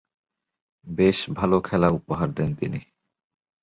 [0.87, 2.79] বেশ ভালো খেলা উপহার দেন তিনি।